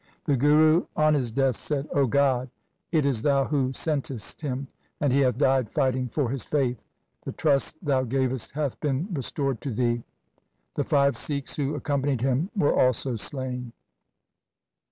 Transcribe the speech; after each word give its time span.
The 0.25 0.35
Guru 0.35 0.87
on 0.95 1.13
his 1.13 1.31
death 1.31 1.55
said,' 1.55 1.87
0 1.93 2.07
God, 2.07 2.49
it 2.91 3.05
is 3.05 3.21
Thou 3.21 3.45
who 3.45 3.71
sentest 3.71 4.41
him, 4.41 4.67
and 4.99 5.13
he 5.13 5.19
hath 5.19 5.37
died 5.37 5.69
fighting 5.69 6.07
for 6.09 6.31
his 6.31 6.43
faith. 6.43 6.83
The 7.23 7.33
trust 7.33 7.77
Thou 7.85 8.05
gavest 8.05 8.53
hath 8.53 8.79
been 8.79 9.07
restored 9.13 9.61
to 9.61 9.69
Thee.' 9.69 10.01
The 10.73 10.85
five 10.85 11.15
Sikhs 11.15 11.55
who 11.55 11.75
accompanied 11.75 12.21
him 12.21 12.49
were 12.57 12.73
also 12.75 13.15
slain. 13.15 13.73